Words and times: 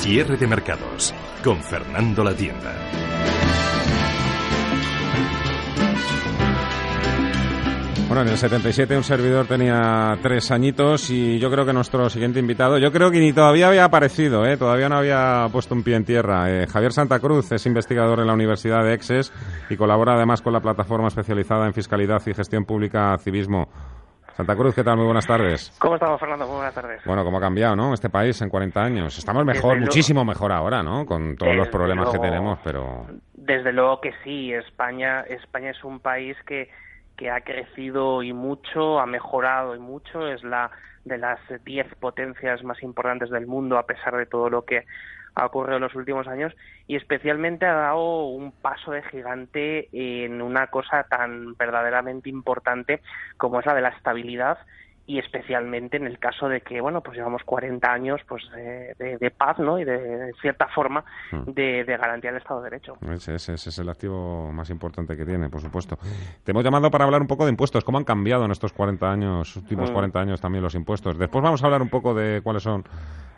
Cierre 0.00 0.38
de 0.38 0.46
mercados 0.46 1.14
con 1.44 1.62
Fernando 1.62 2.24
La 2.24 2.34
Tienda. 2.34 2.74
Bueno, 8.08 8.22
en 8.22 8.28
el 8.28 8.38
77 8.38 8.96
un 8.96 9.04
servidor 9.04 9.46
tenía 9.46 10.18
tres 10.22 10.50
añitos 10.50 11.10
y 11.10 11.38
yo 11.38 11.50
creo 11.50 11.66
que 11.66 11.74
nuestro 11.74 12.08
siguiente 12.08 12.40
invitado, 12.40 12.78
yo 12.78 12.90
creo 12.90 13.10
que 13.10 13.20
ni 13.20 13.34
todavía 13.34 13.68
había 13.68 13.84
aparecido, 13.84 14.46
¿eh? 14.46 14.56
todavía 14.56 14.88
no 14.88 14.96
había 14.96 15.46
puesto 15.52 15.74
un 15.74 15.82
pie 15.82 15.96
en 15.96 16.06
tierra. 16.06 16.50
Eh, 16.50 16.66
Javier 16.66 16.94
Santa 16.94 17.20
Cruz 17.20 17.52
es 17.52 17.66
investigador 17.66 18.20
en 18.20 18.26
la 18.26 18.32
Universidad 18.32 18.82
de 18.82 18.94
Exes 18.94 19.30
y 19.68 19.76
colabora 19.76 20.14
además 20.14 20.40
con 20.40 20.54
la 20.54 20.60
plataforma 20.60 21.08
especializada 21.08 21.66
en 21.66 21.74
fiscalidad 21.74 22.22
y 22.26 22.32
gestión 22.32 22.64
pública 22.64 23.18
Civismo. 23.18 23.68
Santa 24.40 24.56
Cruz, 24.56 24.74
¿qué 24.74 24.82
tal? 24.82 24.96
Muy 24.96 25.04
buenas 25.04 25.26
tardes. 25.26 25.70
¿Cómo 25.78 25.96
estamos, 25.96 26.18
Fernando? 26.18 26.46
Muy 26.46 26.56
buenas 26.56 26.74
tardes. 26.74 27.02
Bueno, 27.04 27.24
¿cómo 27.24 27.36
ha 27.36 27.40
cambiado, 27.42 27.76
no? 27.76 27.92
Este 27.92 28.08
país 28.08 28.40
en 28.40 28.48
40 28.48 28.80
años. 28.80 29.18
Estamos 29.18 29.44
mejor, 29.44 29.78
muchísimo 29.78 30.24
mejor 30.24 30.50
ahora, 30.50 30.82
¿no? 30.82 31.04
Con 31.04 31.36
todos 31.36 31.54
los 31.54 31.68
problemas 31.68 32.08
que 32.08 32.18
tenemos, 32.18 32.58
pero... 32.64 33.04
Desde 33.34 33.70
luego 33.70 34.00
que 34.00 34.14
sí. 34.24 34.50
España, 34.54 35.20
España 35.28 35.72
es 35.72 35.84
un 35.84 36.00
país 36.00 36.38
que 36.46 36.70
que 37.18 37.30
ha 37.30 37.42
crecido 37.42 38.22
y 38.22 38.32
mucho, 38.32 38.98
ha 38.98 39.04
mejorado 39.04 39.76
y 39.76 39.78
mucho, 39.78 40.26
es 40.26 40.42
la 40.42 40.70
de 41.04 41.18
las 41.18 41.38
diez 41.66 41.86
potencias 41.96 42.64
más 42.64 42.82
importantes 42.82 43.28
del 43.28 43.46
mundo 43.46 43.76
a 43.76 43.84
pesar 43.84 44.16
de 44.16 44.24
todo 44.24 44.48
lo 44.48 44.64
que 44.64 44.86
ha 45.34 45.46
ocurrido 45.46 45.76
en 45.76 45.82
los 45.82 45.94
últimos 45.94 46.26
años 46.28 46.52
y 46.86 46.96
especialmente 46.96 47.66
ha 47.66 47.74
dado 47.74 48.26
un 48.26 48.52
paso 48.52 48.92
de 48.92 49.02
gigante 49.02 49.88
en 49.92 50.42
una 50.42 50.68
cosa 50.68 51.04
tan 51.04 51.56
verdaderamente 51.56 52.28
importante 52.28 53.00
como 53.36 53.60
es 53.60 53.66
la 53.66 53.74
de 53.74 53.82
la 53.82 53.90
estabilidad 53.90 54.58
y 55.10 55.18
especialmente 55.18 55.96
en 55.96 56.06
el 56.06 56.20
caso 56.20 56.48
de 56.48 56.60
que 56.60 56.80
bueno 56.80 57.00
pues 57.00 57.16
llevamos 57.16 57.42
40 57.42 57.92
años 57.92 58.20
pues 58.28 58.44
de, 58.52 59.32
paz 59.36 59.58
no 59.58 59.80
y 59.80 59.84
de, 59.84 60.30
cierta 60.40 60.68
forma 60.68 61.04
hmm. 61.32 61.50
de, 61.50 61.82
garantía 61.84 62.30
del 62.30 62.40
Estado 62.40 62.62
de 62.62 62.70
Derecho. 62.70 62.96
Ese, 63.10 63.34
es 63.34 63.78
el 63.80 63.88
activo 63.88 64.52
más 64.52 64.70
importante 64.70 65.16
que 65.16 65.24
tiene 65.24 65.48
por 65.48 65.60
supuesto. 65.60 65.98
Te 66.44 66.52
hemos 66.52 66.62
llamado 66.62 66.92
para 66.92 67.06
hablar 67.06 67.22
un 67.22 67.26
poco 67.26 67.44
de 67.44 67.50
impuestos. 67.50 67.82
Cómo 67.82 67.98
han 67.98 68.04
cambiado 68.04 68.44
en 68.44 68.52
estos 68.52 68.72
40 68.72 69.10
años 69.10 69.56
últimos 69.56 69.90
40 69.90 70.16
hmm. 70.16 70.22
años 70.22 70.40
también 70.40 70.62
los 70.62 70.76
impuestos 70.76 71.18
después 71.18 71.42
vamos 71.42 71.60
a 71.64 71.66
hablar 71.66 71.82
un 71.82 71.88
poco 71.88 72.14
de 72.14 72.40
cuáles 72.42 72.62
son 72.62 72.84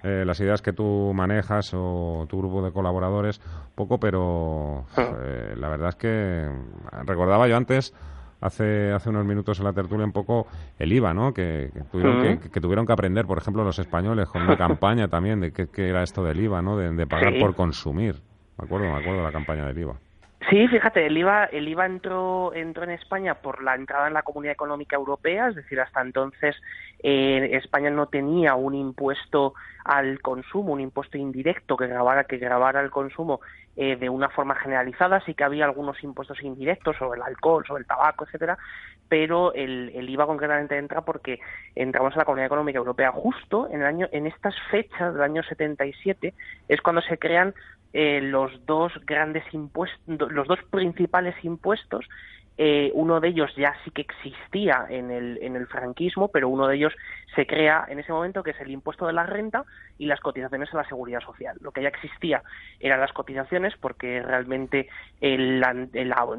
eh, 0.03 0.25
las 0.27 0.41
ideas 0.41 0.63
que 0.63 0.73
tú 0.73 1.13
manejas 1.15 1.73
o 1.75 2.27
tu 2.29 2.39
grupo 2.39 2.63
de 2.63 2.73
colaboradores 2.73 3.41
poco 3.75 3.99
pero 3.99 4.85
hmm. 4.97 5.01
eh, 5.23 5.55
la 5.57 5.69
verdad 5.69 5.91
es 5.91 5.97
que 5.97 6.49
recordaba 7.05 7.49
yo 7.49 7.57
antes 7.57 7.95
hace, 8.43 8.93
hace 8.93 9.09
unos 9.09 9.25
minutos 9.25 9.59
en 9.61 9.65
la 9.65 9.73
tertulia 9.73 10.05
un 10.05 10.13
poco 10.13 10.47
el 10.79 10.93
IVA, 10.93 11.15
¿no? 11.15 11.33
Que, 11.33 11.71
tuvieron, 11.91 12.39
que, 12.39 12.61
tuvieron 12.61 12.85
que 12.85 12.93
aprender, 12.93 13.25
por 13.25 13.39
ejemplo, 13.39 13.65
los 13.65 13.79
españoles 13.79 14.29
con 14.29 14.43
una 14.43 14.57
campaña 14.59 15.09
también 15.09 15.41
de 15.41 15.53
qué, 15.53 15.89
era 15.89 16.03
esto 16.03 16.23
del 16.25 16.41
IVA, 16.41 16.61
¿no? 16.61 16.77
De, 16.77 17.07
pagar 17.07 17.35
por 17.41 17.55
consumir. 17.55 18.17
Me 18.59 18.65
acuerdo, 18.65 18.87
me 18.87 18.99
acuerdo 18.99 19.19
de 19.19 19.25
la 19.25 19.33
campaña 19.33 19.67
del 19.67 19.79
IVA. 19.79 19.97
Sí, 20.53 20.69
fíjate, 20.69 21.07
el 21.07 21.17
IVA, 21.17 21.47
el 21.47 21.67
IVA 21.67 21.87
entró, 21.87 22.53
entró 22.53 22.85
en 22.85 22.91
España 22.91 23.37
por 23.37 23.63
la 23.63 23.75
entrada 23.75 24.09
en 24.09 24.13
la 24.13 24.23
Comunidad 24.23 24.53
Económica 24.53 24.97
Europea, 24.97 25.49
es 25.49 25.55
decir, 25.55 25.81
hasta 25.81 26.03
entonces 26.03 26.55
eh, 27.03 27.49
España 27.55 27.89
no 27.89 28.09
tenía 28.09 28.55
un 28.55 28.75
impuesto 28.75 29.55
al 29.83 30.21
consumo, 30.21 30.75
un 30.75 30.83
impuesto 30.83 31.17
indirecto 31.17 31.79
que 31.79 31.87
grabara, 31.87 32.25
que 32.25 32.37
grabara 32.37 32.83
el 32.83 32.91
consumo 32.91 33.41
eh, 33.77 33.97
de 33.97 34.11
una 34.11 34.29
forma 34.29 34.55
generalizada, 34.55 35.23
sí 35.25 35.33
que 35.33 35.43
había 35.43 35.65
algunos 35.65 36.05
impuestos 36.05 36.43
indirectos 36.43 36.99
sobre 36.99 37.19
el 37.19 37.27
alcohol, 37.27 37.65
sobre 37.67 37.81
el 37.81 37.87
tabaco, 37.87 38.27
etcétera, 38.27 38.59
pero 39.09 39.55
el, 39.55 39.91
el 39.95 40.11
IVA 40.11 40.27
concretamente 40.27 40.77
entra 40.77 41.01
porque 41.01 41.41
entramos 41.75 42.13
en 42.13 42.19
la 42.19 42.25
Comunidad 42.27 42.49
Económica 42.49 42.79
Europea 42.79 43.11
justo 43.11 43.71
en 43.71 43.81
el 43.81 43.87
año, 43.87 44.07
en 44.13 44.27
estas 44.27 44.55
fechas 44.71 45.15
del 45.15 45.23
año 45.23 45.43
77 45.45 46.35
es 46.69 46.81
cuando 46.83 47.01
se 47.01 47.17
crean 47.17 47.55
eh, 47.93 48.21
los 48.23 48.65
dos 48.67 48.93
grandes 49.07 49.45
impuestos, 49.53 50.33
los 50.33 50.49
dos 50.49 50.59
principales 50.71 51.35
impuestos 51.45 52.07
eh, 52.59 52.91
uno 52.95 53.21
de 53.21 53.29
ellos 53.29 53.51
ya 53.57 53.75
sí 53.85 53.91
que 53.91 54.03
existía 54.03 54.87
en 54.89 55.11
el, 55.11 55.39
en 55.43 55.57
el 55.57 55.67
franquismo, 55.67 56.29
pero 56.29 56.49
uno 56.49 56.69
de 56.69 56.77
ellos 56.77 56.93
se 57.35 57.47
crea 57.47 57.87
en 57.89 57.99
ese 57.99 58.13
momento, 58.13 58.43
que 58.43 58.51
es 58.51 58.61
el 58.61 58.71
impuesto 58.71 59.07
de 59.07 59.15
la 59.15 59.25
renta 59.25 59.65
y 59.99 60.07
las 60.07 60.21
cotizaciones 60.21 60.73
a 60.73 60.77
la 60.77 60.85
seguridad 60.85 61.21
social. 61.21 61.57
Lo 61.61 61.71
que 61.71 61.83
ya 61.83 61.89
existía 61.89 62.43
eran 62.79 63.01
las 63.01 63.13
cotizaciones, 63.13 63.75
porque 63.81 64.23
realmente 64.23 64.89
el, 65.21 65.65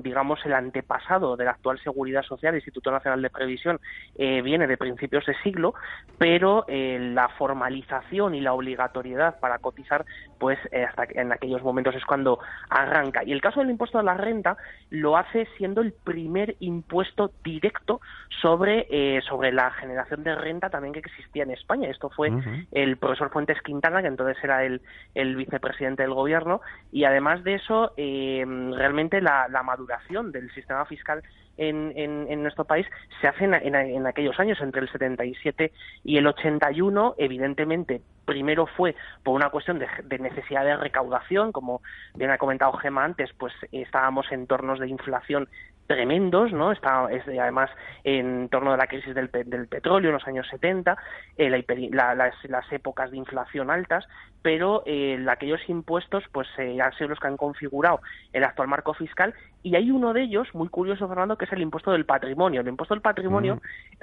digamos 0.04 0.40
el 0.46 0.54
antepasado 0.54 1.36
de 1.36 1.46
la 1.46 1.52
actual 1.52 1.80
seguridad 1.80 2.24
social, 2.24 2.54
el 2.54 2.60
Instituto 2.60 2.92
Nacional 2.92 3.22
de 3.22 3.30
Previsión, 3.30 3.80
eh, 4.16 4.42
viene 4.42 4.68
de 4.68 4.78
principios 4.78 5.26
de 5.26 5.36
siglo, 5.42 5.74
pero 6.18 6.66
eh, 6.68 7.00
la 7.00 7.30
formalización 7.30 8.36
y 8.36 8.42
la 8.42 8.54
obligatoriedad 8.54 9.40
para 9.40 9.58
cotizar, 9.60 10.06
pues 10.40 10.60
hasta 10.88 11.06
en 11.10 11.32
aquellos 11.32 11.64
momentos 11.64 11.96
es 11.96 12.06
cuando 12.06 12.40
arranca. 12.70 13.24
Y 13.24 13.32
el 13.32 13.42
caso 13.42 13.62
del 13.62 13.72
impuesto 13.72 13.98
de 13.98 14.04
la 14.04 14.14
renta 14.14 14.58
lo 14.90 15.18
hace 15.18 15.48
siendo 15.58 15.82
el 15.82 15.94
primer 16.04 16.56
impuesto 16.60 17.32
directo 17.44 18.02
sobre, 18.42 18.88
eh, 18.90 19.22
sobre 19.22 19.52
la 19.52 19.72
generación 19.72 20.24
de 20.24 20.36
renta 20.36 20.70
también 20.70 20.94
que 20.94 21.00
existía 21.00 21.44
en 21.44 21.52
España. 21.52 21.90
Esto 21.90 22.10
fue 22.10 22.32
el 22.72 22.98
profesor 22.98 23.30
Fuentes 23.32 23.62
Quintana, 23.62 24.02
que 24.02 24.08
entonces 24.08 24.38
era 24.44 24.64
el, 24.64 24.82
el 25.16 25.36
vicepresidente 25.36 26.04
del 26.04 26.14
gobierno, 26.14 26.62
y 26.92 27.06
además 27.06 27.44
de 27.44 27.56
eso, 27.56 27.94
eh, 27.98 28.46
realmente 28.76 29.22
la, 29.22 29.48
la 29.50 29.64
maduración 29.64 30.32
del 30.32 30.52
sistema 30.54 30.86
fiscal 30.86 31.24
en, 31.58 31.94
en, 31.96 32.42
nuestro 32.42 32.66
país 32.66 32.88
se 33.22 33.28
hace 33.28 33.46
en, 33.46 33.54
en, 33.54 34.08
aquellos 34.08 34.40
años, 34.40 34.60
entre 34.62 34.82
el 34.82 34.92
77 34.92 35.72
y 36.04 36.18
el 36.18 36.26
81, 36.26 37.16
evidentemente, 37.18 38.02
primero 38.26 38.66
fue 38.66 38.96
por 39.24 39.36
una 39.36 39.50
cuestión 39.50 39.80
de, 39.80 39.88
de, 40.04 40.20
necesidad 40.20 40.66
de 40.66 40.76
recaudación, 40.78 41.52
como 41.52 41.82
bien 42.16 42.32
ha 42.32 42.38
comentado 42.38 42.74
Gema 42.74 43.04
antes, 43.04 43.32
pues 43.38 43.54
estábamos 43.72 44.32
en 44.32 44.48
tornos 44.48 44.80
de 44.80 44.88
inflación 44.88 45.48
tremendos, 45.88 46.52
¿no? 46.52 46.72
Está, 46.72 47.08
es, 47.12 47.28
además 47.28 47.70
en 48.04 48.50
torno 48.50 48.74
a 48.74 48.78
la 48.78 48.88
crisis 48.88 49.14
del, 49.14 49.30
del 49.32 49.68
petróleo 49.68 50.10
en 50.10 50.14
los 50.14 50.28
años 50.28 50.48
70, 50.50 50.98
eh, 51.38 51.50
la, 51.92 52.16
las, 52.16 52.36
las, 52.46 52.72
épocas 52.72 53.12
de 53.12 53.18
inflación 53.18 53.70
altas, 53.70 54.08
pero 54.44 54.84
eh, 54.86 55.26
aquellos 55.30 55.62
impuestos 55.68 56.24
pues 56.32 56.48
eh, 56.60 56.80
han 56.80 56.92
sido 56.94 57.08
los 57.08 57.20
que 57.20 57.28
han 57.28 57.38
configurado 57.38 58.02
el 58.34 58.44
actual 58.44 58.68
marco 58.68 58.94
fiscal 58.94 59.34
y 59.64 59.76
hay 59.76 59.90
uno 59.90 60.12
de 60.12 60.24
ellos, 60.24 60.50
muy 60.54 60.68
curioso 60.68 61.08
Fernando, 61.08 61.38
que 61.38 61.46
es 61.46 61.54
el 61.54 61.62
impuesto 61.62 61.92
del 61.92 62.06
patrimonio. 62.06 62.60
El 62.60 62.68
impuesto 62.68 62.94
del 62.94 63.02
patrimonio, 63.02 63.56
mm. 63.56 63.60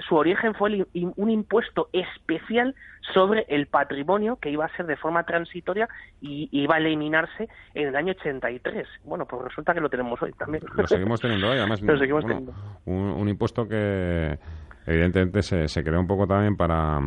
su 0.09 0.15
origen 0.15 0.55
fue 0.55 0.85
un 0.93 1.29
impuesto 1.29 1.89
especial 1.93 2.75
sobre 3.13 3.45
el 3.47 3.67
patrimonio 3.67 4.37
que 4.37 4.49
iba 4.49 4.65
a 4.65 4.75
ser 4.75 4.87
de 4.87 4.95
forma 4.95 5.23
transitoria 5.23 5.87
y 6.19 6.49
iba 6.51 6.75
a 6.75 6.77
eliminarse 6.79 7.47
en 7.75 7.89
el 7.89 7.95
año 7.95 8.13
83. 8.17 8.87
Bueno, 9.03 9.27
pues 9.27 9.43
resulta 9.43 9.75
que 9.75 9.81
lo 9.81 9.89
tenemos 9.89 10.19
hoy 10.23 10.33
también. 10.33 10.63
Lo 10.75 10.87
seguimos 10.87 11.21
teniendo 11.21 11.49
hoy, 11.49 11.59
además. 11.59 11.79
lo 11.83 11.97
seguimos 11.97 12.25
teniendo. 12.25 12.53
Un, 12.85 13.29
impuesto 13.29 13.67
que 13.67 14.39
evidentemente 14.87 15.43
se, 15.43 15.67
se 15.67 15.83
creó 15.83 15.99
un 15.99 16.07
poco 16.07 16.25
también 16.25 16.57
para 16.57 16.99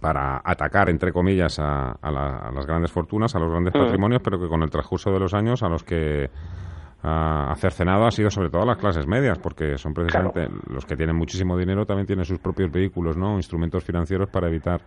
para 0.00 0.40
atacar, 0.44 0.88
entre 0.88 1.12
comillas, 1.12 1.58
a, 1.58 1.98
las 2.02 2.66
grandes 2.66 2.90
fortunas, 2.90 3.34
a 3.34 3.38
los 3.38 3.50
grandes 3.50 3.72
patrimonios, 3.72 4.22
pero 4.22 4.40
que 4.40 4.48
con 4.48 4.62
el 4.62 4.70
transcurso 4.70 5.12
de 5.12 5.20
los 5.20 5.34
años 5.34 5.62
a 5.62 5.68
los 5.68 5.82
que 5.82 6.30
ha 7.02 7.54
cercenado 7.56 8.06
ha 8.06 8.10
sido 8.10 8.30
sobre 8.30 8.50
todo 8.50 8.64
las 8.64 8.78
clases 8.78 9.06
medias, 9.06 9.38
porque 9.38 9.78
son 9.78 9.94
precisamente 9.94 10.48
los 10.68 10.84
que 10.84 10.96
tienen 10.96 11.14
muchísimo 11.14 11.56
dinero 11.56 11.86
también 11.86 12.06
tienen 12.06 12.24
sus 12.24 12.38
propios 12.38 12.70
vehículos, 12.70 13.16
¿no? 13.16 13.36
Instrumentos 13.36 13.84
financieros 13.84 14.28
para 14.28 14.48
evitar 14.48 14.80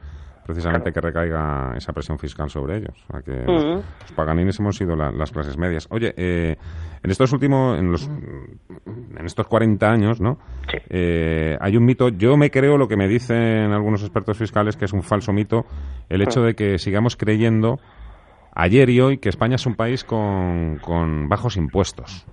precisamente 0.50 0.92
que 0.92 1.00
recaiga 1.00 1.74
esa 1.78 1.94
presión 1.94 2.18
fiscal 2.18 2.50
sobre 2.50 2.78
ellos. 2.78 3.06
O 3.08 3.12
sea 3.12 3.22
que 3.22 3.44
los, 3.46 3.84
paganines 4.16 4.60
hemos 4.60 4.76
sido 4.76 4.96
las 4.96 5.32
clases 5.32 5.60
medias. 5.60 5.88
Oye, 5.92 6.12
eh, 6.18 6.56
en 7.04 7.12
estos 7.12 7.32
últimos, 7.34 7.78
en 7.78 7.92
los, 7.92 8.08
en 8.08 9.26
estos 9.26 9.46
40 9.46 9.88
años, 9.88 10.20
¿no? 10.20 10.40
Eh, 10.90 11.56
hay 11.62 11.78
un 11.78 11.86
mito. 11.86 12.10
Yo 12.10 12.36
me 12.36 12.50
creo 12.50 12.80
lo 12.80 12.88
que 12.88 12.98
me 12.98 13.08
dicen 13.08 13.72
algunos 13.72 14.02
expertos 14.02 14.40
fiscales 14.40 14.76
que 14.76 14.86
es 14.86 14.94
un 14.94 15.04
falso 15.04 15.32
mito 15.34 15.66
el 16.10 16.24
hecho 16.24 16.42
de 16.42 16.56
que 16.56 16.80
sigamos 16.80 17.16
creyendo 17.16 17.80
ayer 18.56 18.90
y 18.90 19.02
hoy 19.02 19.18
que 19.20 19.30
España 19.30 19.56
es 19.56 19.68
un 19.68 19.76
país 19.76 20.04
con, 20.04 20.80
con 20.80 21.30
bajos 21.30 21.58
impuestos. 21.58 22.26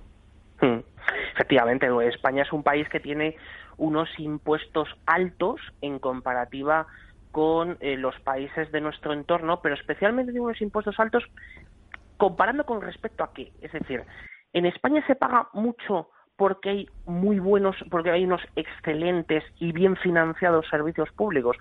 Efectivamente, 1.35 1.87
España 2.07 2.41
es 2.41 2.51
un 2.51 2.63
país 2.63 2.89
que 2.89 2.99
tiene 2.99 3.35
unos 3.77 4.09
impuestos 4.17 4.89
altos 5.05 5.61
en 5.81 5.99
comparativa 5.99 6.87
con 7.31 7.77
eh, 7.79 7.97
los 7.97 8.19
países 8.21 8.71
de 8.71 8.81
nuestro 8.81 9.13
entorno, 9.13 9.61
pero 9.61 9.75
especialmente 9.75 10.31
de 10.31 10.39
unos 10.39 10.61
impuestos 10.61 10.99
altos, 10.99 11.23
comparando 12.17 12.65
con 12.65 12.81
respecto 12.81 13.23
a 13.23 13.33
qué. 13.33 13.51
Es 13.61 13.71
decir, 13.71 14.03
en 14.53 14.65
España 14.65 15.03
se 15.07 15.15
paga 15.15 15.49
mucho 15.53 16.09
porque 16.35 16.69
hay 16.69 16.89
muy 17.05 17.39
buenos, 17.39 17.75
porque 17.89 18.11
hay 18.11 18.23
unos 18.23 18.41
excelentes 18.55 19.43
y 19.59 19.71
bien 19.71 19.95
financiados 19.97 20.67
servicios 20.69 21.11
públicos. 21.11 21.57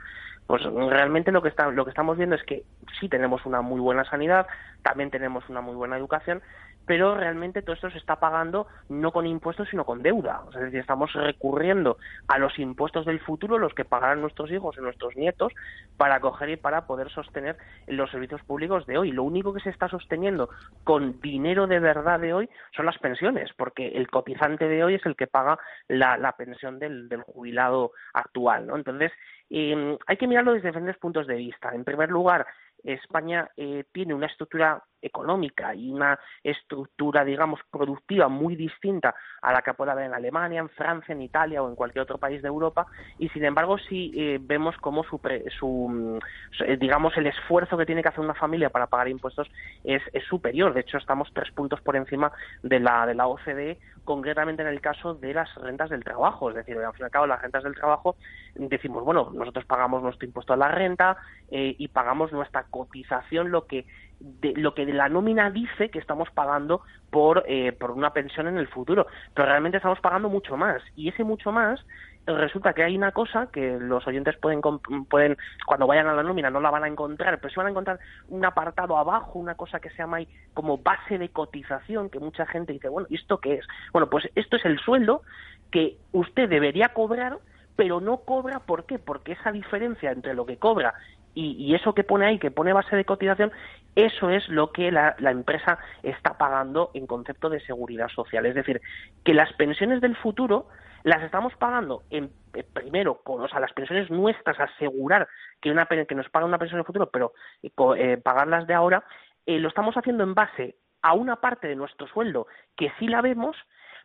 Pues 0.47 0.63
realmente 0.63 1.33
lo 1.33 1.43
que, 1.43 1.49
está, 1.49 1.69
lo 1.71 1.85
que 1.85 1.91
estamos 1.91 2.17
viendo 2.17 2.37
es 2.37 2.43
que 2.45 2.63
sí 3.01 3.09
tenemos 3.09 3.45
una 3.47 3.63
muy 3.63 3.81
buena 3.81 4.05
sanidad, 4.05 4.47
también 4.83 5.11
tenemos 5.11 5.49
una 5.49 5.61
muy 5.61 5.75
buena 5.75 5.97
educación, 5.97 6.41
pero 6.87 7.15
realmente 7.15 7.63
todo 7.63 7.75
esto 7.75 7.91
se 7.91 7.99
está 7.99 8.17
pagando 8.17 8.67
no 8.89 9.13
con 9.13 9.27
impuestos 9.27 9.69
sino 9.69 9.85
con 9.85 10.03
deuda. 10.03 10.43
es 10.55 10.61
decir, 10.61 10.81
estamos 10.81 11.13
recurriendo 11.13 11.99
a 12.29 12.39
los 12.39 12.59
impuestos 12.59 13.05
del 13.05 13.21
futuro, 13.21 13.59
los 13.59 13.75
que 13.75 13.85
pagarán 13.85 14.21
nuestros 14.21 14.51
hijos 14.51 14.77
y 14.79 14.81
nuestros 14.81 15.17
nietos, 15.17 15.53
para 15.97 16.21
coger 16.21 16.51
y 16.51 16.57
para 16.57 16.87
poder 16.87 17.11
sostener 17.11 17.57
los 17.87 18.11
servicios 18.11 18.43
públicos 18.43 18.87
de 18.87 18.99
hoy. 18.99 19.13
Lo 19.13 19.25
único 19.25 19.53
que 19.53 19.61
se 19.61 19.71
está 19.71 19.89
sosteniendo 19.89 20.49
con 20.85 21.21
dinero 21.21 21.67
de 21.67 21.81
verdad 21.81 22.21
de 22.21 22.33
hoy 22.33 22.49
son 22.75 22.87
las 22.87 22.99
pensiones, 22.99 23.51
porque 23.57 23.89
el 23.89 24.09
cotizante 24.09 24.69
de 24.69 24.85
hoy 24.85 24.95
es 24.95 25.07
el 25.07 25.17
que 25.17 25.27
paga 25.27 25.59
la, 25.89 26.35
pensión 26.37 26.79
del, 26.79 27.09
jubilado 27.27 27.93
actual. 28.13 28.67
¿no? 28.67 28.77
Entonces, 28.77 29.13
eh, 29.51 29.97
hay 30.07 30.17
que 30.17 30.27
mirarlo 30.27 30.53
desde 30.53 30.69
diferentes 30.69 30.99
puntos 30.99 31.27
de 31.27 31.37
vista. 31.37 31.71
En 31.75 31.85
primer 31.85 32.11
lugar, 32.11 32.47
España 32.83 33.51
eh, 33.57 33.85
tiene 33.93 34.15
una 34.15 34.27
estructura 34.27 34.83
económica 35.03 35.75
y 35.75 35.91
una 35.91 36.19
estructura, 36.43 37.25
digamos, 37.25 37.61
productiva 37.71 38.29
muy 38.29 38.57
distinta 38.57 39.15
a 39.43 39.53
la 39.53 39.63
que 39.63 39.75
puede 39.75 39.93
haber 39.93 40.07
en 40.07 40.15
Alemania, 40.15 40.61
en 40.61 40.69
Francia, 40.71 41.13
en 41.13 41.23
Italia 41.23 41.63
o 41.63 41.69
en 41.69 41.77
cualquier 41.77 42.03
otro 42.03 42.19
país 42.19 42.43
de 42.43 42.49
Europa, 42.49 42.87
y 43.19 43.29
sin 43.31 43.45
embargo 43.45 43.79
sí 43.79 44.13
eh, 44.17 44.39
vemos 44.41 44.77
cómo 44.79 45.05
su, 45.05 45.21
su, 45.59 46.21
eh, 46.65 46.77
digamos, 46.77 47.17
el 47.17 47.27
esfuerzo 47.27 47.77
que 47.77 47.87
tiene 47.87 48.03
que 48.03 48.09
hacer 48.09 48.21
una 48.21 48.35
familia 48.35 48.71
para 48.71 48.87
pagar 48.87 49.09
impuestos 49.09 49.49
es, 49.85 50.03
superior. 50.29 50.75
De 50.75 50.81
hecho, 50.81 50.99
estamos 50.99 51.31
tres 51.33 51.51
puntos 51.53 51.81
por 51.81 51.95
encima 51.95 52.33
de 52.63 52.81
la, 52.81 53.07
de 53.07 53.15
la 53.15 53.29
OCDE, 53.29 53.79
concretamente 54.05 54.63
en 54.63 54.69
el 54.69 54.81
caso 54.81 55.15
de 55.15 55.35
las 55.35 55.55
rentas 55.57 55.91
del 55.91 56.03
trabajo. 56.03 56.51
Es 56.51 56.57
decir, 56.57 56.77
al 56.79 56.93
fin 56.93 57.03
y 57.03 57.05
al 57.05 57.11
cabo, 57.11 57.27
las 57.27 57.41
rentas 57.41 57.63
del 57.63 57.75
trabajo 57.75 58.17
decimos, 58.55 59.05
bueno, 59.05 59.31
nosotros 59.33 59.65
pagamos 59.67 60.03
nuestro 60.03 60.27
impuesto 60.27 60.53
a 60.53 60.57
la 60.57 60.69
renta 60.69 61.17
y 61.51 61.87
pagamos 61.89 62.33
nuestra 62.33 62.65
cotización, 62.67 63.51
lo 63.51 63.67
que 63.67 63.87
de 64.19 64.55
lo 64.57 64.75
que 64.75 64.87
la 64.87 65.09
nómina 65.09 65.51
dice 65.51 65.91
que 65.91 65.99
estamos 65.99 66.31
pagando 66.31 66.81
por, 67.11 67.45
eh, 67.47 67.73
por 67.73 67.91
una 67.91 68.15
pensión 68.15 68.47
en 68.47 68.57
el 68.57 68.67
futuro, 68.69 69.07
pero 69.35 69.49
realmente 69.49 69.77
estamos 69.77 70.01
pagando 70.01 70.29
mucho 70.29 70.57
más 70.57 70.83
y 70.97 71.09
ese 71.09 71.23
mucho 71.23 71.53
más 71.53 71.85
resulta 72.27 72.73
que 72.73 72.83
hay 72.83 72.97
una 72.97 73.13
cosa 73.13 73.49
que 73.53 73.79
los 73.79 74.07
oyentes 74.07 74.37
pueden 74.39 74.61
pueden 75.09 75.37
cuando 75.65 75.87
vayan 75.87 76.09
a 76.09 76.15
la 76.15 76.23
nómina 76.23 76.51
no 76.51 76.61
la 76.61 76.71
van 76.71 76.85
a 76.85 76.89
encontrar, 76.89 77.39
pero 77.39 77.51
sí 77.51 77.57
van 77.57 77.69
a 77.69 77.71
encontrar 77.71 78.01
un 78.29 78.45
apartado 78.45 78.97
abajo, 78.97 79.39
una 79.39 79.55
cosa 79.55 79.81
que 79.81 79.91
se 79.91 79.99
llama 79.99 80.19
ahí 80.19 80.29
como 80.55 80.79
base 80.79 81.19
de 81.19 81.29
cotización, 81.29 82.11
que 82.11 82.19
mucha 82.19 82.47
gente 82.47 82.73
dice, 82.73 82.89
bueno, 82.89 83.07
¿y 83.11 83.17
esto 83.17 83.39
qué 83.39 83.55
es? 83.55 83.67
Bueno, 83.93 84.11
pues 84.11 84.29
esto 84.35 84.57
es 84.57 84.65
el 84.65 84.79
sueldo 84.81 85.23
que 85.71 85.99
usted 86.13 86.49
debería 86.49 86.89
cobrar 86.89 87.39
pero 87.77 88.01
no 88.01 88.19
cobra, 88.19 88.61
¿por 88.61 88.87
qué? 88.87 88.99
Porque 88.99 89.33
esa 89.33 89.53
diferencia 89.53 90.11
entre 90.11 90.35
lo 90.35 90.47
que 90.47 90.57
cobra 90.57 90.95
y, 91.37 91.75
eso 91.75 91.95
que 91.95 92.03
pone 92.03 92.27
ahí, 92.27 92.39
que 92.39 92.51
pone 92.51 92.73
base 92.73 92.97
de 92.97 93.05
cotización, 93.05 93.53
eso 93.95 94.31
es 94.31 94.49
lo 94.49 94.73
que 94.73 94.91
la, 94.91 95.15
empresa 95.21 95.79
está 96.03 96.39
pagando 96.39 96.91
en 96.95 97.07
concepto 97.07 97.51
de 97.51 97.61
seguridad 97.61 98.09
social. 98.09 98.47
Es 98.47 98.55
decir, 98.55 98.81
que 99.23 99.35
las 99.35 99.53
pensiones 99.53 100.01
del 100.01 100.17
futuro 100.17 100.69
las 101.03 101.23
estamos 101.23 101.55
pagando 101.57 102.03
en, 102.11 102.31
eh, 102.55 102.65
primero 102.65 103.21
con 103.23 103.43
o 103.43 103.49
sea, 103.49 103.61
las 103.61 103.73
pensiones 103.75 104.11
nuestras, 104.11 104.59
asegurar 104.59 105.29
que, 105.61 105.71
una, 105.71 105.87
que 105.87 106.15
nos 106.15 106.29
paga 106.31 106.47
una 106.47 106.59
pensión 106.59 106.81
en 106.81 106.87
futuro, 106.87 107.11
pero 107.11 107.35
eh, 107.63 107.71
eh, 107.99 108.17
pagarlas 108.17 108.67
de 108.67 108.75
ahora, 108.75 109.05
lo 109.47 109.69
estamos 109.69 109.95
haciendo 109.97 110.25
en 110.25 110.35
base 110.35 110.77
a 111.03 111.13
una 111.13 111.37
parte 111.37 111.69
de 111.69 111.77
nuestro 111.77 112.09
sueldo 112.09 112.49
que 112.77 112.91
sí 112.99 113.07
la 113.07 113.21
vemos 113.21 113.57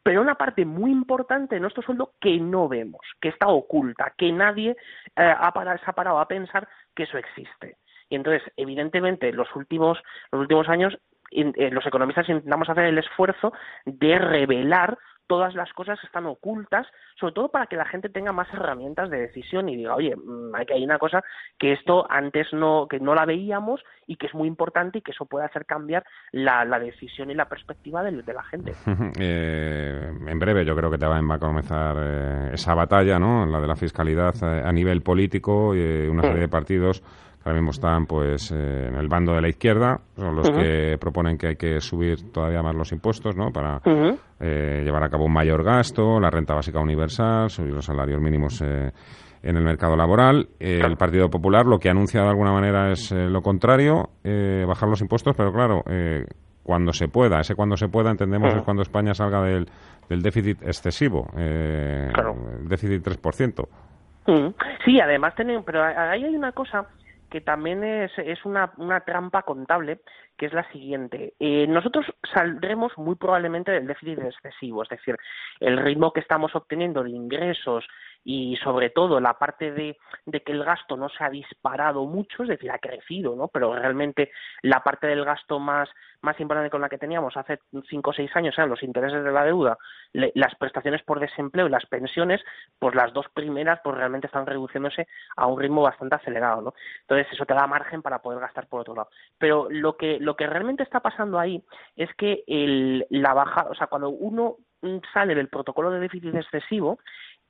pero 0.03 0.21
una 0.21 0.35
parte 0.35 0.65
muy 0.65 0.91
importante 0.91 1.55
de 1.55 1.61
nuestro 1.61 1.83
sueldo 1.83 2.13
que 2.19 2.37
no 2.39 2.67
vemos, 2.67 3.01
que 3.19 3.29
está 3.29 3.47
oculta, 3.47 4.13
que 4.17 4.31
nadie 4.31 4.71
eh, 5.15 5.35
ha 5.37 5.51
parado, 5.53 5.77
se 5.77 5.89
ha 5.89 5.93
parado 5.93 6.19
a 6.19 6.27
pensar 6.27 6.67
que 6.95 7.03
eso 7.03 7.17
existe. 7.17 7.77
Y 8.09 8.15
entonces, 8.15 8.43
evidentemente, 8.57 9.31
los 9.31 9.47
últimos, 9.55 9.97
los 10.31 10.41
últimos 10.41 10.67
años 10.67 10.97
eh, 11.31 11.69
los 11.71 11.85
economistas 11.85 12.27
intentamos 12.27 12.69
hacer 12.69 12.85
el 12.85 12.97
esfuerzo 12.97 13.53
de 13.85 14.19
revelar 14.19 14.97
todas 15.31 15.55
las 15.55 15.71
cosas 15.71 15.97
están 16.03 16.25
ocultas, 16.25 16.85
sobre 17.17 17.33
todo 17.33 17.47
para 17.47 17.67
que 17.67 17.77
la 17.77 17.85
gente 17.85 18.09
tenga 18.09 18.33
más 18.33 18.53
herramientas 18.53 19.09
de 19.09 19.21
decisión 19.21 19.69
y 19.69 19.77
diga, 19.77 19.95
oye, 19.95 20.13
mm, 20.13 20.53
hay 20.53 20.65
que 20.65 20.73
hay 20.73 20.83
una 20.83 20.99
cosa 20.99 21.23
que 21.57 21.71
esto 21.71 22.05
antes 22.09 22.47
no, 22.51 22.85
que 22.89 22.99
no 22.99 23.15
la 23.15 23.25
veíamos 23.25 23.79
y 24.07 24.17
que 24.17 24.27
es 24.27 24.33
muy 24.33 24.49
importante 24.49 24.97
y 24.97 25.01
que 25.01 25.11
eso 25.11 25.25
puede 25.25 25.45
hacer 25.45 25.65
cambiar 25.65 26.03
la, 26.33 26.65
decisión 26.79 27.31
y 27.31 27.33
la 27.33 27.47
perspectiva 27.47 28.03
de, 28.03 28.11
la 28.11 28.43
gente. 28.43 28.73
Eh, 29.23 30.11
en 30.27 30.39
breve 30.39 30.65
yo 30.65 30.75
creo 30.75 30.91
que 30.91 30.97
te 30.97 31.05
va, 31.05 31.17
a 31.17 31.39
comenzar 31.39 31.95
eh, 31.97 32.49
esa 32.53 32.73
batalla, 32.73 33.19
¿no? 33.19 33.45
La 33.45 33.61
de 33.61 33.67
la 33.67 33.75
fiscalidad 33.75 34.33
eh, 34.41 34.63
a 34.65 34.71
nivel 34.73 35.01
político 35.01 35.73
y 35.73 36.07
una 36.07 36.23
serie 36.23 36.41
de 36.41 36.49
partidos 36.49 37.01
ahora 37.43 37.57
mismo 37.57 37.71
están 37.71 38.05
pues 38.05 38.51
eh, 38.51 38.87
en 38.87 38.95
el 38.95 39.07
bando 39.07 39.33
de 39.33 39.41
la 39.41 39.49
izquierda, 39.49 39.99
son 40.15 40.35
los 40.35 40.49
que 40.49 40.97
proponen 40.99 41.37
que 41.37 41.47
hay 41.47 41.55
que 41.55 41.79
subir 41.81 42.31
todavía 42.31 42.61
más 42.61 42.75
los 42.75 42.91
impuestos, 42.91 43.35
¿no? 43.35 43.51
Para 43.51 43.81
eh, 44.39 44.81
llevar 44.83 45.03
a 45.03 45.09
cabo 45.09 45.25
un 45.25 45.33
mayor 45.33 45.63
gasto, 45.63 46.19
la 46.19 46.29
renta 46.29 46.53
básica 46.53 46.79
universal, 46.79 47.49
subir 47.49 47.73
los 47.73 47.85
salarios 47.85 48.21
mínimos 48.21 48.61
eh, 48.61 48.91
en 49.43 49.57
el 49.57 49.63
mercado 49.63 49.95
laboral. 49.95 50.49
el 50.59 50.97
Partido 50.97 51.29
Popular 51.29 51.65
lo 51.65 51.79
que 51.79 51.89
ha 51.89 51.91
anunciado 51.91 52.27
de 52.27 52.31
alguna 52.31 52.51
manera 52.51 52.91
es 52.91 53.11
lo 53.11 53.41
contrario, 53.41 54.11
bajar 54.67 54.87
los 54.87 55.01
impuestos, 55.01 55.35
pero 55.35 55.51
claro, 55.51 55.83
cuando 56.61 56.93
se 56.93 57.07
pueda, 57.07 57.39
ese 57.39 57.55
cuando 57.55 57.75
se 57.75 57.87
pueda 57.87 58.11
entendemos 58.11 58.53
es 58.53 58.61
cuando 58.61 58.83
España 58.83 59.15
salga 59.15 59.41
del, 59.41 59.67
del 60.07 60.21
déficit 60.21 60.61
excesivo, 60.61 61.27
claro. 61.33 62.35
el 62.59 62.67
déficit 62.67 63.03
3%. 63.03 63.67
Sí, 64.85 64.99
además, 64.99 65.33
tenemos, 65.33 65.65
pero 65.65 65.83
ahí 65.83 66.23
hay 66.23 66.35
una 66.35 66.51
cosa 66.51 66.85
que 67.31 67.39
también 67.41 67.83
es, 67.83 68.11
es 68.17 68.43
una, 68.45 68.73
una, 68.77 68.99
trampa 68.99 69.43
contable, 69.43 70.01
que 70.37 70.47
es 70.47 70.53
la 70.53 70.69
siguiente. 70.71 71.33
Eh, 71.39 71.65
nosotros 71.65 72.05
saldremos 72.33 72.91
muy 72.97 73.15
probablemente 73.15 73.71
del 73.71 73.87
déficit 73.87 74.19
excesivo, 74.19 74.83
es 74.83 74.89
decir, 74.89 75.15
el 75.61 75.77
ritmo 75.77 76.11
que 76.11 76.19
estamos 76.19 76.53
obteniendo 76.55 77.03
de 77.03 77.11
ingresos 77.11 77.87
y 78.23 78.55
sobre 78.57 78.89
todo 78.89 79.19
la 79.19 79.33
parte 79.37 79.71
de, 79.71 79.97
que 80.31 80.51
el 80.51 80.63
gasto 80.63 80.95
no 80.95 81.09
se 81.09 81.23
ha 81.23 81.29
disparado 81.29 82.05
mucho, 82.05 82.43
es 82.43 82.49
decir, 82.49 82.71
ha 82.71 82.77
crecido, 82.77 83.35
¿no? 83.35 83.47
Pero 83.47 83.73
realmente 83.73 84.31
la 84.61 84.83
parte 84.83 85.07
del 85.07 85.25
gasto 85.25 85.59
más, 85.59 85.89
más 86.21 86.39
importante 86.39 86.69
con 86.69 86.81
la 86.81 86.89
que 86.89 86.99
teníamos 86.99 87.35
hace 87.35 87.59
cinco 87.89 88.11
o 88.11 88.13
seis 88.13 88.29
años 88.35 88.55
eran 88.57 88.69
los 88.69 88.83
intereses 88.83 89.23
de 89.23 89.31
la 89.31 89.43
deuda, 89.43 89.77
las 90.13 90.55
prestaciones 90.55 91.01
por 91.03 91.19
desempleo 91.19 91.67
y 91.67 91.71
las 91.71 91.85
pensiones, 91.87 92.41
pues 92.77 92.93
las 92.95 93.11
dos 93.13 93.25
primeras 93.33 93.79
pues 93.83 93.95
realmente 93.95 94.27
están 94.27 94.45
reduciéndose 94.45 95.07
a 95.35 95.47
un 95.47 95.59
ritmo 95.59 95.81
bastante 95.81 96.15
acelerado, 96.15 96.61
¿no? 96.61 96.73
Entonces 97.01 97.27
eso 97.31 97.45
te 97.45 97.55
da 97.55 97.65
margen 97.65 98.01
para 98.01 98.19
poder 98.19 98.39
gastar 98.39 98.67
por 98.67 98.81
otro 98.81 98.95
lado. 98.95 99.09
Pero 99.39 99.67
lo 99.69 99.97
que, 99.97 100.19
lo 100.19 100.35
que 100.35 100.47
realmente 100.47 100.83
está 100.83 100.99
pasando 100.99 101.39
ahí 101.39 101.63
es 101.95 102.13
que 102.15 102.43
el, 102.45 103.05
la 103.09 103.33
baja, 103.33 103.67
o 103.69 103.75
sea, 103.75 103.87
cuando 103.87 104.09
uno 104.09 104.57
sale 105.13 105.35
del 105.35 105.49
protocolo 105.49 105.91
de 105.91 105.99
déficit 105.99 106.35
excesivo, 106.35 106.99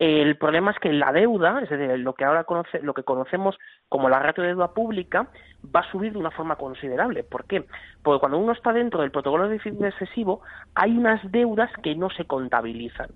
el 0.02 0.36
problema 0.36 0.72
es 0.72 0.80
que 0.80 0.92
la 0.92 1.12
deuda, 1.12 1.60
es 1.62 1.70
decir, 1.70 2.00
lo 2.00 2.16
que 2.16 2.26
ahora 2.26 2.44
conoce, 2.44 2.82
lo 2.82 2.96
que 2.96 3.04
conocemos 3.04 3.56
como 3.88 4.10
la 4.10 4.18
ratio 4.18 4.42
de 4.42 4.50
deuda 4.50 4.74
pública, 4.74 5.28
va 5.64 5.82
a 5.82 5.92
subir 5.92 6.14
de 6.14 6.18
una 6.18 6.32
forma 6.32 6.56
considerable. 6.56 7.24
¿Por 7.24 7.46
qué? 7.46 7.66
Porque 8.02 8.20
cuando 8.20 8.40
uno 8.40 8.52
está 8.52 8.74
dentro 8.74 9.02
del 9.02 9.12
protocolo 9.12 9.44
de 9.44 9.52
déficit 9.52 9.80
excesivo, 9.80 10.42
hay 10.74 10.98
unas 10.98 11.22
deudas 11.32 11.70
que 11.84 11.94
no 11.94 12.10
se 12.10 12.26
contabilizan 12.26 13.10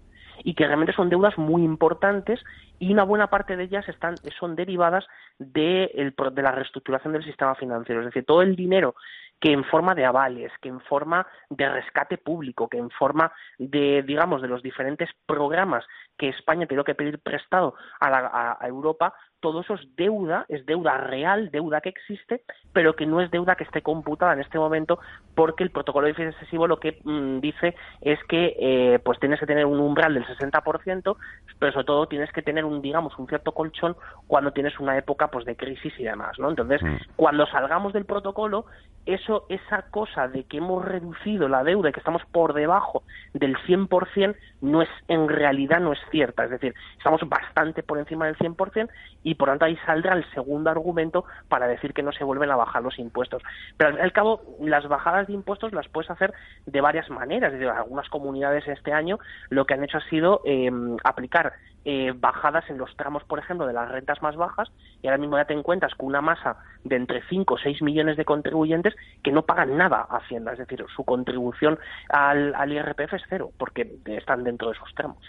y 0.44 0.54
que 0.54 0.68
realmente 0.68 0.94
son 0.94 1.10
deudas 1.10 1.36
muy 1.40 1.64
importantes 1.64 2.40
y 2.78 2.94
una 2.94 3.04
buena 3.04 3.32
parte 3.32 3.56
de 3.56 3.64
ellas 3.64 3.90
están, 3.90 4.18
son 4.40 4.56
derivadas 4.56 5.08
de, 5.40 6.14
de 6.34 6.42
la 6.44 6.52
reestructuración 6.52 7.14
del 7.14 7.24
sistema 7.24 7.56
financiero. 7.56 8.02
Es 8.02 8.08
decir, 8.08 8.26
todo 8.26 8.44
el 8.44 8.56
dinero 8.56 8.94
que 9.40 9.52
en 9.52 9.64
forma 9.66 9.96
de 9.96 10.06
avales, 10.06 10.52
que 10.62 10.70
en 10.70 10.82
forma 10.82 11.28
de 11.50 11.70
rescate 11.70 12.18
público, 12.18 12.68
que 12.68 12.78
en 12.78 12.90
forma 12.90 13.32
de, 13.58 14.04
digamos, 14.04 14.42
de 14.42 14.48
los 14.48 14.64
diferentes 14.64 15.10
programas 15.26 15.86
que 16.18 16.30
España 16.30 16.68
tiene 16.68 16.84
que 16.84 16.96
pedir 16.96 17.20
prestado 17.20 17.76
a, 18.00 18.58
a 18.60 18.68
Europa, 18.68 19.14
todo 19.46 19.62
eso 19.62 19.76
es 19.76 19.96
deuda, 19.96 20.48
es 20.50 20.66
deuda 20.66 20.98
real, 20.98 21.52
deuda 21.52 21.80
que 21.80 21.90
existe, 21.90 22.42
pero 22.74 22.96
que 22.96 23.06
no 23.06 23.22
es 23.22 23.30
deuda 23.30 23.56
que 23.56 23.64
esté 23.64 23.84
computada 23.84 24.34
en 24.34 24.40
este 24.40 24.58
momento 24.58 24.98
porque 25.36 25.64
el 25.64 25.70
protocolo 25.70 26.08
de 26.08 26.14
déficit 26.14 26.34
excesivo 26.34 26.66
lo 26.66 26.80
que 26.80 27.00
mm, 27.04 27.42
dice 27.42 27.76
es 28.02 28.18
que 28.28 28.56
eh, 28.60 29.00
pues 29.06 29.20
tienes 29.20 29.40
que 29.40 29.46
tener 29.46 29.68
un 29.68 29.80
umbral 29.80 30.16
del 30.16 30.26
60%, 30.26 31.16
pero 31.60 31.72
sobre 31.72 31.86
todo 31.86 32.08
tienes 32.08 32.32
que 32.32 32.42
tener 32.42 32.66
un 32.66 32.82
digamos 32.82 33.16
un 33.20 33.28
cierto 33.28 33.52
colchón 33.52 33.96
cuando 34.26 34.52
tienes 34.52 34.80
una 34.80 34.98
época 34.98 35.28
pues 35.28 35.46
de 35.46 35.56
crisis 35.56 35.94
y 36.00 36.06
demás, 36.06 36.40
¿no? 36.40 36.50
Entonces, 36.50 36.82
mm. 36.82 36.96
cuando 37.16 37.46
salgamos 37.46 37.94
del 37.94 38.06
protocolo, 38.06 38.66
eso 39.06 39.46
esa 39.50 39.84
cosa 39.92 40.28
de 40.28 40.46
que 40.46 40.58
hemos 40.58 40.84
reducido 40.84 41.48
la 41.48 41.64
deuda 41.64 41.90
y 41.90 41.92
que 41.92 42.00
estamos 42.00 42.24
por 42.32 42.54
debajo 42.54 43.04
del 43.34 43.56
100% 43.58 44.36
no 44.62 44.82
es 44.82 44.90
en 45.08 45.30
realidad 45.30 45.80
no 45.80 45.94
es 45.94 46.00
cierta, 46.10 46.46
es 46.46 46.50
decir, 46.50 46.74
estamos 46.98 47.22
bastante 47.30 47.84
por 47.84 48.00
encima 48.00 48.26
del 48.26 48.38
100% 48.38 48.90
y 49.24 49.35
y 49.36 49.38
por 49.38 49.50
tanto 49.50 49.66
ahí 49.66 49.78
saldrá 49.86 50.14
el 50.14 50.24
segundo 50.32 50.70
argumento 50.70 51.26
para 51.50 51.68
decir 51.68 51.94
que 51.94 52.02
no 52.02 52.14
se 52.14 52.24
vuelven 52.24 52.50
a 52.52 52.56
bajar 52.56 52.82
los 52.82 52.98
impuestos. 52.98 53.44
Pero 53.76 53.90
al 53.90 54.06
al 54.06 54.14
cabo, 54.14 54.42
las 54.62 54.88
bajadas 54.88 55.28
de 55.28 55.34
impuestos 55.34 55.74
las 55.74 55.90
puedes 55.90 56.10
hacer 56.10 56.34
de 56.66 56.80
varias 56.80 57.10
maneras. 57.10 57.52
Es 57.52 57.60
decir, 57.60 57.70
algunas 57.70 58.08
comunidades 58.08 58.66
este 58.68 58.94
año 58.94 59.20
lo 59.50 59.66
que 59.66 59.74
han 59.74 59.84
hecho 59.84 59.98
ha 59.98 60.10
sido 60.10 60.42
eh, 60.46 60.72
aplicar 61.04 61.54
eh, 61.84 62.14
bajadas 62.16 62.64
en 62.70 62.78
los 62.78 62.96
tramos, 62.96 63.24
por 63.26 63.40
ejemplo, 63.40 63.68
de 63.68 63.74
las 63.74 63.90
rentas 63.90 64.22
más 64.22 64.36
bajas, 64.36 64.72
y 65.02 65.08
ahora 65.08 65.18
mismo 65.18 65.38
ya 65.38 65.46
te 65.46 65.54
encuentras 65.54 65.94
con 65.96 66.08
una 66.08 66.22
masa 66.22 66.58
de 66.84 66.96
entre 66.96 67.22
5 67.28 67.54
o 67.54 67.58
6 67.58 67.82
millones 67.82 68.16
de 68.16 68.26
contribuyentes 68.26 68.96
que 69.22 69.32
no 69.32 69.44
pagan 69.44 69.76
nada 69.76 70.08
a 70.10 70.18
Hacienda, 70.18 70.54
es 70.54 70.60
decir, 70.60 70.84
su 70.96 71.04
contribución 71.04 71.78
al, 72.10 72.56
al 72.56 72.72
IRPF 72.72 73.14
es 73.14 73.22
cero, 73.30 73.52
porque 73.58 74.00
están 74.06 74.44
dentro 74.44 74.70
de 74.70 74.76
esos 74.76 74.94
tramos. 74.96 75.20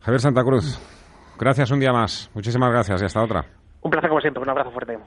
Javier 0.00 0.20
Santa 0.20 0.42
Cruz, 0.42 0.80
gracias 1.38 1.70
un 1.70 1.80
día 1.80 1.92
más. 1.92 2.30
Muchísimas 2.34 2.70
gracias 2.70 3.02
y 3.02 3.04
hasta 3.04 3.22
otra. 3.22 3.44
Un 3.82 3.90
placer 3.90 4.08
como 4.08 4.20
siempre, 4.20 4.42
un 4.42 4.50
abrazo 4.50 4.70
fuerte. 4.70 4.98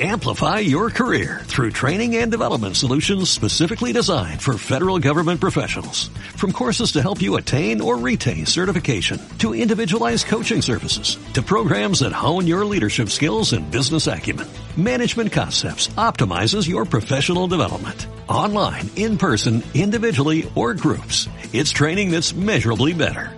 Amplify 0.00 0.60
your 0.60 0.90
career 0.90 1.40
through 1.46 1.72
training 1.72 2.18
and 2.18 2.30
development 2.30 2.76
solutions 2.76 3.30
specifically 3.30 3.92
designed 3.92 4.40
for 4.40 4.56
federal 4.56 5.00
government 5.00 5.40
professionals. 5.40 6.06
From 6.36 6.52
courses 6.52 6.92
to 6.92 7.02
help 7.02 7.20
you 7.20 7.34
attain 7.34 7.80
or 7.80 7.98
retain 7.98 8.46
certification, 8.46 9.20
to 9.38 9.56
individualized 9.56 10.28
coaching 10.28 10.62
services, 10.62 11.18
to 11.34 11.42
programs 11.42 11.98
that 11.98 12.12
hone 12.12 12.46
your 12.46 12.64
leadership 12.64 13.08
skills 13.08 13.52
and 13.52 13.72
business 13.72 14.06
acumen, 14.06 14.46
Management 14.76 15.32
Concepts 15.32 15.88
optimizes 15.98 16.68
your 16.68 16.84
professional 16.84 17.48
development. 17.48 18.06
Online, 18.28 18.88
in 18.94 19.18
person, 19.18 19.64
individually, 19.74 20.48
or 20.54 20.74
groups, 20.74 21.28
it's 21.52 21.72
training 21.72 22.12
that's 22.12 22.32
measurably 22.32 22.94
better. 22.94 23.37